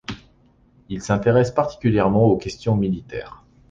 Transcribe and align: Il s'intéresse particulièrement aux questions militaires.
Il 0.89 0.99
s'intéresse 1.03 1.51
particulièrement 1.51 2.25
aux 2.25 2.37
questions 2.37 2.75
militaires. 2.75 3.43